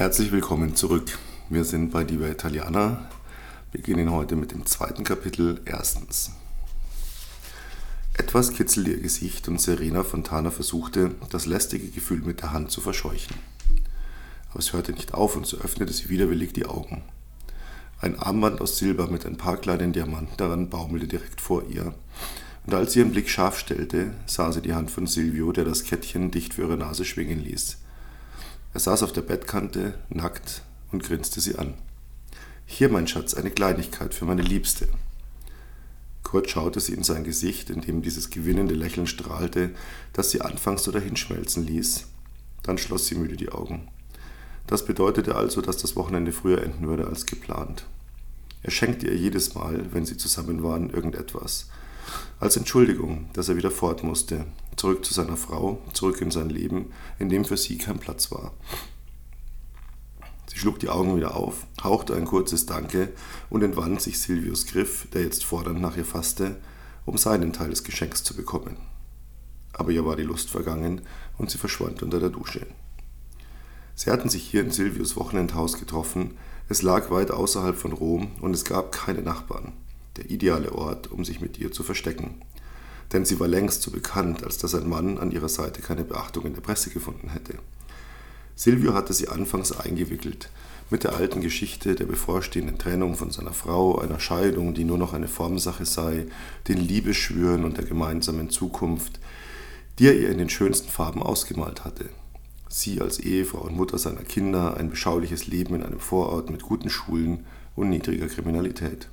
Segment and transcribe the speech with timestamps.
[0.00, 1.18] Herzlich willkommen zurück.
[1.50, 3.10] Wir sind bei Diva Italiana.
[3.70, 5.60] Wir beginnen heute mit dem zweiten Kapitel.
[5.66, 6.30] Erstens.
[8.14, 12.80] Etwas kitzelte ihr Gesicht und Serena Fontana versuchte, das lästige Gefühl mit der Hand zu
[12.80, 13.36] verscheuchen.
[14.48, 17.02] Aber es hörte nicht auf und so öffnete sie widerwillig die Augen.
[18.00, 21.92] Ein Armband aus Silber mit ein paar kleinen Diamanten daran baumelte direkt vor ihr.
[22.64, 25.84] Und als sie ihren Blick scharf stellte, sah sie die Hand von Silvio, der das
[25.84, 27.76] Kettchen dicht für ihre Nase schwingen ließ.
[28.72, 31.74] Er saß auf der Bettkante, nackt, und grinste sie an.
[32.66, 34.88] Hier, mein Schatz, eine Kleinigkeit für meine Liebste.
[36.22, 39.70] Kurt schaute sie in sein Gesicht, in dem dieses gewinnende Lächeln strahlte,
[40.12, 42.06] das sie anfangs so dahinschmelzen ließ.
[42.62, 43.88] Dann schloss sie müde die Augen.
[44.68, 47.86] Das bedeutete also, dass das Wochenende früher enden würde als geplant.
[48.62, 51.68] Er schenkte ihr jedes Mal, wenn sie zusammen waren, irgendetwas.
[52.38, 54.46] Als Entschuldigung, dass er wieder fort musste,
[54.76, 58.52] zurück zu seiner Frau, zurück in sein Leben, in dem für sie kein Platz war.
[60.46, 63.12] Sie schlug die Augen wieder auf, hauchte ein kurzes Danke
[63.50, 66.56] und entwand sich Silvius Griff, der jetzt fordernd nach ihr fasste,
[67.04, 68.76] um seinen Teil des Geschenks zu bekommen.
[69.72, 71.02] Aber ihr war die Lust vergangen
[71.38, 72.66] und sie verschwand unter der Dusche.
[73.94, 76.36] Sie hatten sich hier in Silvius Wochenendhaus getroffen,
[76.68, 79.72] es lag weit außerhalb von Rom und es gab keine Nachbarn.
[80.16, 82.42] Der ideale Ort, um sich mit ihr zu verstecken.
[83.12, 86.46] Denn sie war längst so bekannt, als dass ein Mann an ihrer Seite keine Beachtung
[86.46, 87.54] in der Presse gefunden hätte.
[88.54, 90.50] Silvio hatte sie anfangs eingewickelt,
[90.90, 95.14] mit der alten Geschichte der bevorstehenden Trennung von seiner Frau, einer Scheidung, die nur noch
[95.14, 96.26] eine Formsache sei,
[96.68, 99.20] den Liebesschwüren und der gemeinsamen Zukunft,
[99.98, 102.10] die er ihr in den schönsten Farben ausgemalt hatte.
[102.68, 106.90] Sie als Ehefrau und Mutter seiner Kinder, ein beschauliches Leben in einem Vorort mit guten
[106.90, 107.44] Schulen
[107.76, 109.08] und niedriger Kriminalität.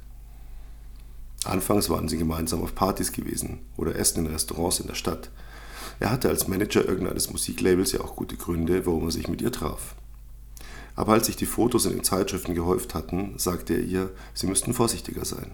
[1.48, 5.30] Anfangs waren sie gemeinsam auf Partys gewesen oder essen in Restaurants in der Stadt.
[6.00, 9.52] Er hatte als Manager irgendeines Musiklabels ja auch gute Gründe, warum er sich mit ihr
[9.52, 9.96] traf.
[10.96, 14.74] Aber als sich die Fotos in den Zeitschriften gehäuft hatten, sagte er ihr, sie müssten
[14.74, 15.52] vorsichtiger sein.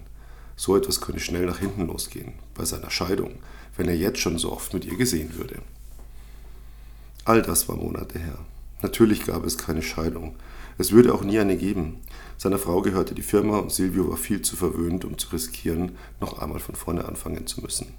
[0.56, 3.32] So etwas könne schnell nach hinten losgehen, bei seiner Scheidung,
[3.76, 5.60] wenn er jetzt schon so oft mit ihr gesehen würde.
[7.24, 8.38] All das war Monate her.
[8.82, 10.36] Natürlich gab es keine Scheidung.
[10.76, 12.00] Es würde auch nie eine geben.
[12.36, 16.38] Seiner Frau gehörte die Firma und Silvio war viel zu verwöhnt, um zu riskieren, noch
[16.38, 17.94] einmal von vorne anfangen zu müssen.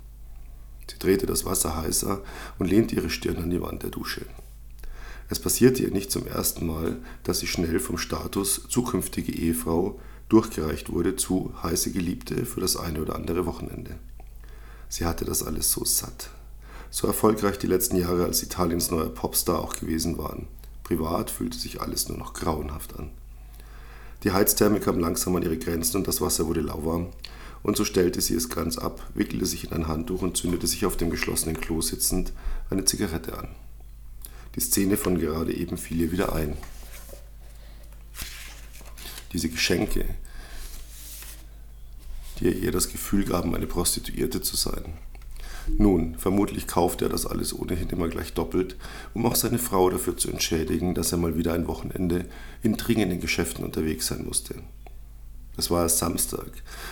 [0.89, 2.21] Sie drehte das Wasser heißer
[2.59, 4.25] und lehnte ihre Stirn an die Wand der Dusche.
[5.29, 10.91] Es passierte ihr nicht zum ersten Mal, dass sie schnell vom Status zukünftige Ehefrau durchgereicht
[10.91, 13.95] wurde zu heiße Geliebte für das eine oder andere Wochenende.
[14.89, 16.29] Sie hatte das alles so satt.
[16.91, 20.47] So erfolgreich die letzten Jahre als Italiens neuer Popstar auch gewesen waren.
[20.83, 23.09] Privat fühlte sich alles nur noch grauenhaft an.
[24.25, 27.11] Die Heiztherme kam langsam an ihre Grenzen und das Wasser wurde lauwarm,
[27.61, 30.83] und so stellte sie es ganz ab, wickelte sich in ein Handtuch und zündete sich
[30.87, 32.33] auf dem geschlossenen Klo sitzend
[32.71, 33.49] eine Zigarette an.
[34.55, 36.57] Die Szene von gerade eben fiel ihr wieder ein.
[39.31, 40.05] Diese Geschenke,
[42.39, 44.93] die ihr das Gefühl gaben, eine Prostituierte zu sein.
[45.77, 48.75] Nun, vermutlich kaufte er das alles ohnehin immer gleich doppelt,
[49.13, 52.25] um auch seine Frau dafür zu entschädigen, dass er mal wieder ein Wochenende
[52.61, 54.55] in dringenden Geschäften unterwegs sein musste.
[55.57, 56.51] Es war erst Samstag.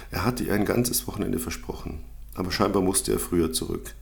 [0.09, 1.99] Er hatte ihr ein ganzes Wochenende versprochen,
[2.33, 3.93] aber scheinbar musste er früher zurück.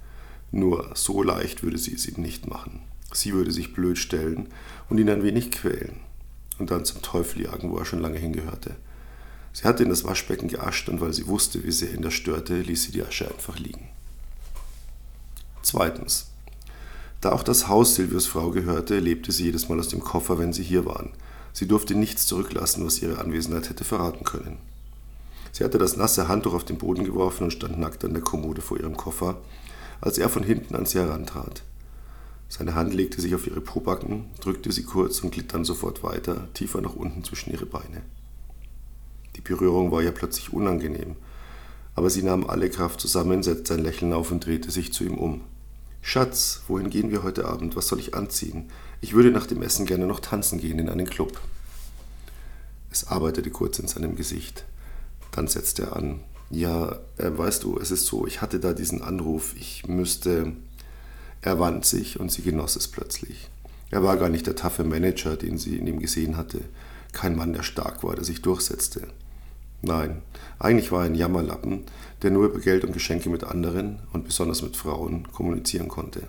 [0.51, 2.81] Nur so leicht würde sie es ihm nicht machen.
[3.13, 4.47] Sie würde sich blöd stellen
[4.89, 5.97] und ihn ein wenig quälen
[6.59, 8.75] und dann zum Teufel jagen, wo er schon lange hingehörte.
[9.53, 12.61] Sie hatte in das Waschbecken geascht und weil sie wusste, wie sehr ihn das störte,
[12.61, 13.89] ließ sie die Asche einfach liegen.
[15.71, 16.25] Zweitens.
[17.21, 20.51] Da auch das Haus Silvios Frau gehörte, lebte sie jedes Mal aus dem Koffer, wenn
[20.51, 21.11] sie hier waren.
[21.53, 24.57] Sie durfte nichts zurücklassen, was ihre Anwesenheit hätte verraten können.
[25.53, 28.61] Sie hatte das nasse Handtuch auf den Boden geworfen und stand nackt an der Kommode
[28.61, 29.37] vor ihrem Koffer,
[30.01, 31.63] als er von hinten an sie herantrat.
[32.49, 36.49] Seine Hand legte sich auf ihre Pobacken, drückte sie kurz und glitt dann sofort weiter,
[36.53, 38.01] tiefer nach unten zwischen ihre Beine.
[39.37, 41.15] Die Berührung war ihr plötzlich unangenehm,
[41.95, 45.17] aber sie nahm alle Kraft zusammen, setzte ein Lächeln auf und drehte sich zu ihm
[45.17, 45.45] um.
[46.01, 47.75] Schatz, wohin gehen wir heute Abend?
[47.75, 48.69] Was soll ich anziehen?
[49.01, 51.39] Ich würde nach dem Essen gerne noch tanzen gehen in einen Club.
[52.91, 54.65] Es arbeitete kurz in seinem Gesicht.
[55.31, 56.19] Dann setzte er an.
[56.49, 60.53] Ja, äh, weißt du, es ist so, ich hatte da diesen Anruf, ich müsste.
[61.41, 63.49] Er wand sich und sie genoss es plötzlich.
[63.89, 66.61] Er war gar nicht der taffe Manager, den sie in ihm gesehen hatte.
[67.13, 69.07] Kein Mann, der stark war, der sich durchsetzte.
[69.81, 70.21] Nein,
[70.59, 71.85] eigentlich war er ein Jammerlappen,
[72.21, 76.27] der nur über Geld und Geschenke mit anderen und besonders mit Frauen kommunizieren konnte.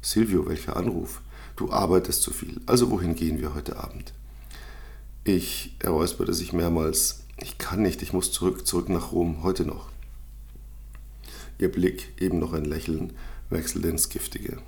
[0.00, 1.20] Silvio, welcher Anruf?
[1.56, 4.12] Du arbeitest zu viel, also wohin gehen wir heute Abend?
[5.24, 5.92] Ich, er
[6.34, 9.90] sich mehrmals, ich kann nicht, ich muss zurück, zurück nach Rom, heute noch.
[11.58, 13.12] Ihr Blick, eben noch ein Lächeln,
[13.50, 14.58] wechselte ins Giftige.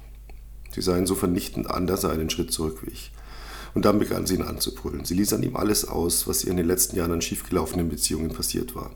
[0.73, 3.13] Sie sah ihn so vernichtend an, dass er einen Schritt zurückwich.
[3.75, 5.05] Und dann begann sie ihn anzubrüllen.
[5.05, 8.31] Sie ließ an ihm alles aus, was ihr in den letzten Jahren an schiefgelaufenen Beziehungen
[8.31, 8.91] passiert war.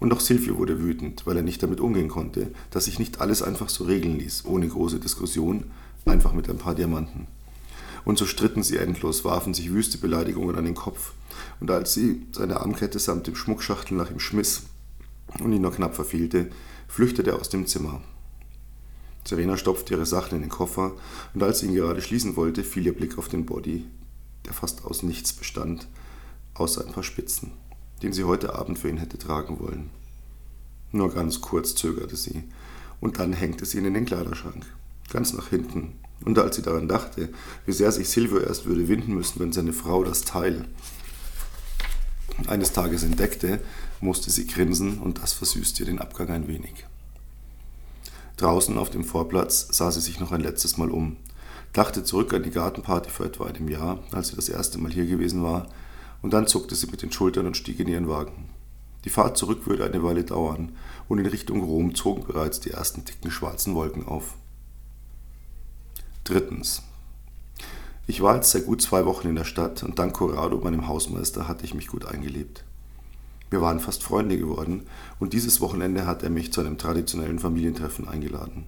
[0.00, 3.42] Und auch Silvio wurde wütend, weil er nicht damit umgehen konnte, dass sich nicht alles
[3.42, 5.64] einfach so regeln ließ, ohne große Diskussion,
[6.04, 7.28] einfach mit ein paar Diamanten.
[8.04, 11.12] Und so stritten sie endlos, warfen sich wüste Beleidigungen an den Kopf.
[11.60, 14.62] Und als sie seine Armkette samt dem Schmuckschachtel nach ihm schmiss
[15.38, 16.50] und ihn nur knapp verfehlte,
[16.88, 18.02] flüchtete er aus dem Zimmer.
[19.24, 20.92] Serena stopfte ihre Sachen in den Koffer
[21.34, 23.84] und als sie ihn gerade schließen wollte, fiel ihr Blick auf den Body,
[24.46, 25.88] der fast aus nichts bestand,
[26.54, 27.52] außer ein paar Spitzen,
[28.02, 29.90] den sie heute Abend für ihn hätte tragen wollen.
[30.90, 32.44] Nur ganz kurz zögerte sie,
[33.00, 34.66] und dann hängte sie ihn in den Kleiderschrank,
[35.10, 35.94] ganz nach hinten.
[36.24, 37.30] Und als sie daran dachte,
[37.66, 40.66] wie sehr sich Silvio erst würde winden müssen, wenn seine Frau das Teil
[42.46, 43.60] eines Tages entdeckte,
[44.00, 46.86] musste sie grinsen und das versüßte ihr den Abgang ein wenig.
[48.36, 51.16] Draußen auf dem Vorplatz sah sie sich noch ein letztes Mal um,
[51.72, 55.06] dachte zurück an die Gartenparty vor etwa einem Jahr, als sie das erste Mal hier
[55.06, 55.68] gewesen war,
[56.22, 58.48] und dann zuckte sie mit den Schultern und stieg in ihren Wagen.
[59.04, 60.72] Die Fahrt zurück würde eine Weile dauern,
[61.08, 64.36] und in Richtung Rom zogen bereits die ersten dicken schwarzen Wolken auf.
[66.24, 66.82] Drittens.
[68.06, 71.48] Ich war jetzt seit gut zwei Wochen in der Stadt und dank Corrado, meinem Hausmeister,
[71.48, 72.64] hatte ich mich gut eingelebt.
[73.52, 74.86] Wir waren fast Freunde geworden
[75.20, 78.64] und dieses Wochenende hat er mich zu einem traditionellen Familientreffen eingeladen.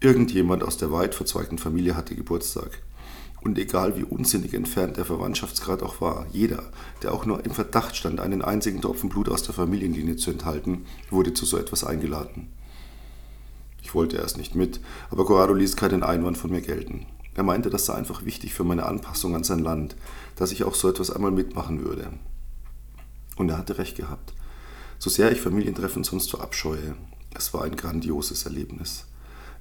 [0.00, 2.82] Irgendjemand aus der weit verzweigten Familie hatte Geburtstag.
[3.42, 6.64] Und egal wie unsinnig entfernt der Verwandtschaftsgrad auch war, jeder,
[7.04, 10.84] der auch nur im Verdacht stand, einen einzigen Tropfen Blut aus der Familienlinie zu enthalten,
[11.08, 12.48] wurde zu so etwas eingeladen.
[13.82, 14.80] Ich wollte erst nicht mit,
[15.10, 17.06] aber Corrado ließ keinen Einwand von mir gelten.
[17.36, 19.94] Er meinte, das sei einfach wichtig für meine Anpassung an sein Land,
[20.34, 22.10] dass ich auch so etwas einmal mitmachen würde.
[23.40, 24.34] Und er hatte recht gehabt.
[24.98, 26.94] So sehr ich Familientreffen sonst so abscheue,
[27.34, 29.06] es war ein grandioses Erlebnis.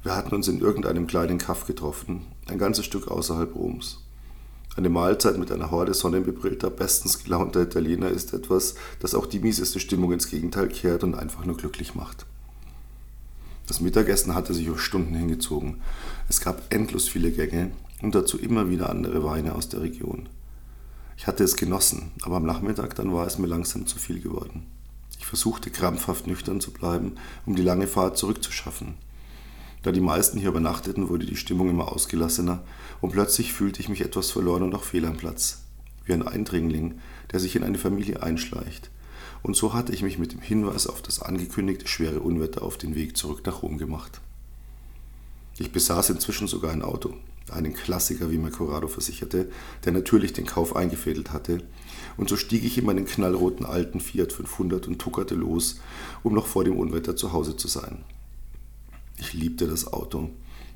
[0.04, 4.00] Wir hatten uns in irgendeinem kleinen Kaff getroffen, ein ganzes Stück außerhalb Roms.
[4.76, 9.80] Eine Mahlzeit mit einer Horde sonnenbebrillter, bestens gelaunter Italiener ist etwas, das auch die mieseste
[9.80, 12.25] Stimmung ins Gegenteil kehrt und einfach nur glücklich macht.
[13.66, 15.80] Das Mittagessen hatte sich über Stunden hingezogen.
[16.28, 17.72] Es gab endlos viele Gänge
[18.02, 20.28] und dazu immer wieder andere Weine aus der Region.
[21.19, 24.66] Ich hatte es genossen, aber am Nachmittag dann war es mir langsam zu viel geworden.
[25.19, 28.94] Ich versuchte krampfhaft nüchtern zu bleiben, um die lange Fahrt zurückzuschaffen.
[29.83, 32.63] Da die meisten hier übernachteten, wurde die Stimmung immer ausgelassener
[33.01, 35.63] und plötzlich fühlte ich mich etwas verloren und auch fehl am Platz.
[36.06, 37.00] Wie ein Eindringling,
[37.33, 38.89] der sich in eine Familie einschleicht.
[39.44, 42.95] Und so hatte ich mich mit dem Hinweis auf das angekündigte schwere Unwetter auf den
[42.95, 44.22] Weg zurück nach Rom gemacht.
[45.57, 47.13] Ich besaß inzwischen sogar ein Auto
[47.51, 49.50] einen Klassiker, wie mir Corrado versicherte,
[49.86, 51.62] der natürlich den Kauf eingefädelt hatte.
[52.18, 55.80] Und so stieg ich in meinen knallroten alten Fiat 500 und tuckerte los,
[56.24, 58.04] um noch vor dem Unwetter zu Hause zu sein.
[59.18, 60.30] Ich liebte das Auto.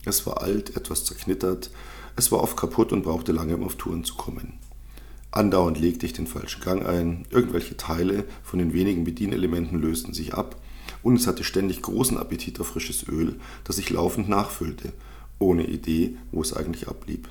[0.06, 1.70] Es war alt, etwas zerknittert,
[2.16, 4.60] es war oft kaputt und brauchte lange, um auf Touren zu kommen.
[5.31, 10.34] Andauernd legte ich den falschen Gang ein, irgendwelche Teile von den wenigen Bedienelementen lösten sich
[10.34, 10.62] ab
[11.02, 14.94] und es hatte ständig großen Appetit auf frisches Öl, das ich laufend nachfüllte
[15.44, 17.28] ohne Idee, wo es eigentlich ablieb.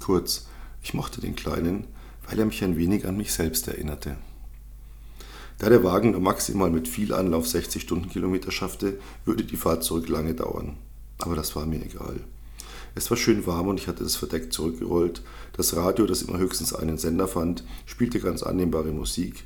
[0.00, 0.46] Kurz,
[0.82, 1.84] ich mochte den Kleinen,
[2.28, 4.16] weil er mich ein wenig an mich selbst erinnerte.
[5.58, 10.08] Da der Wagen nur maximal mit viel Anlauf 60 Stundenkilometer schaffte, würde die Fahrt zurück
[10.08, 10.76] lange dauern.
[11.18, 12.20] Aber das war mir egal.
[12.96, 15.22] Es war schön warm und ich hatte das verdeckt zurückgerollt.
[15.56, 19.44] Das Radio, das immer höchstens einen Sender fand, spielte ganz annehmbare Musik.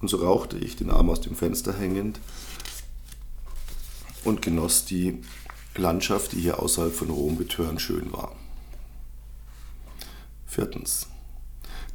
[0.00, 2.20] Und so rauchte ich, den Arm aus dem Fenster hängend,
[4.24, 5.18] und genoss die
[5.78, 8.34] Landschaft, die hier außerhalb von Rom betörend schön war.
[10.46, 11.08] Viertens.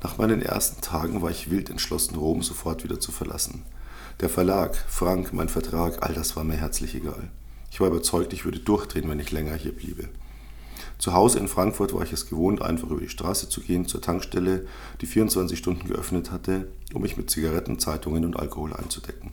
[0.04, 3.64] Nach meinen ersten Tagen war ich wild entschlossen, Rom sofort wieder zu verlassen.
[4.20, 7.30] Der Verlag, Frank, mein Vertrag, all das war mir herzlich egal.
[7.72, 10.10] Ich war überzeugt, ich würde durchdrehen, wenn ich länger hier bliebe.
[10.98, 14.02] Zu Hause in Frankfurt war ich es gewohnt, einfach über die Straße zu gehen, zur
[14.02, 14.68] Tankstelle,
[15.02, 19.32] die 24 Stunden geöffnet hatte, um mich mit Zigaretten, Zeitungen und Alkohol einzudecken.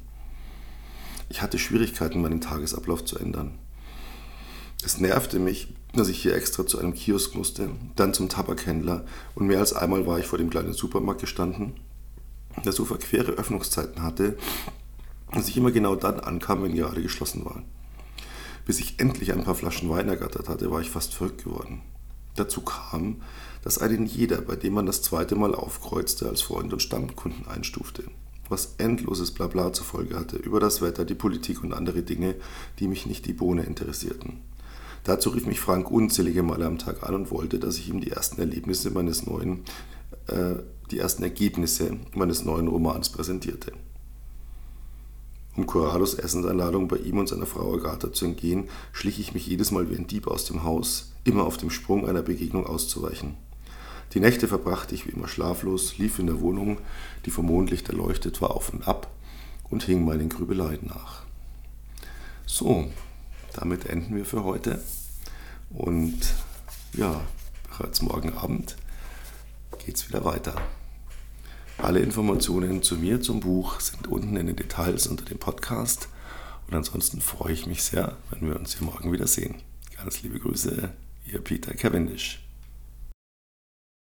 [1.28, 3.58] Ich hatte Schwierigkeiten, meinen Tagesablauf zu ändern.
[4.84, 9.04] Es nervte mich, dass ich hier extra zu einem Kiosk musste, dann zum Tabakhändler
[9.34, 11.74] und mehr als einmal war ich vor dem kleinen Supermarkt gestanden,
[12.64, 14.36] der so verquere Öffnungszeiten hatte,
[15.32, 17.62] dass ich immer genau dann ankam, wenn gerade geschlossen war.
[18.66, 21.82] Bis ich endlich ein paar Flaschen Wein ergattert hatte, war ich fast verrückt geworden.
[22.36, 23.22] Dazu kam,
[23.64, 28.04] dass einen jeder, bei dem man das zweite Mal aufkreuzte, als Freund und Stammkunden einstufte,
[28.48, 32.36] was endloses Blabla zur Folge hatte über das Wetter, die Politik und andere Dinge,
[32.78, 34.40] die mich nicht die Bohne interessierten.
[35.08, 38.10] Dazu rief mich Frank unzählige Male am Tag an und wollte, dass ich ihm die
[38.10, 39.64] ersten Erlebnisse meines neuen,
[40.26, 40.56] äh,
[40.90, 43.72] die ersten Ergebnisse meines neuen Romans präsentierte.
[45.56, 49.70] Um Corrados Essensanladung bei ihm und seiner Frau Agatha zu entgehen, schlich ich mich jedes
[49.70, 53.34] Mal wie ein Dieb aus dem Haus, immer auf dem Sprung einer Begegnung auszuweichen.
[54.12, 56.76] Die Nächte verbrachte ich wie immer schlaflos, lief in der Wohnung,
[57.24, 59.10] die vom Mondlicht erleuchtet war, auf und ab
[59.70, 61.22] und hing meinen Grübeleien nach.
[62.44, 62.88] So,
[63.54, 64.82] damit enden wir für heute.
[65.70, 66.18] Und
[66.94, 67.20] ja,
[67.68, 68.76] bereits morgen Abend
[69.84, 70.54] geht es wieder weiter.
[71.78, 76.08] Alle Informationen zu mir, zum Buch sind unten in den Details unter dem Podcast.
[76.66, 79.56] Und ansonsten freue ich mich sehr, wenn wir uns hier morgen wieder sehen.
[79.96, 80.90] Ganz liebe Grüße,
[81.26, 82.47] Ihr Peter Cavendish.